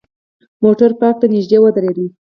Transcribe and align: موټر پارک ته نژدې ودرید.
موټر 0.63 0.91
پارک 0.99 1.15
ته 1.21 1.25
نژدې 1.33 1.57
ودرید. 1.61 1.97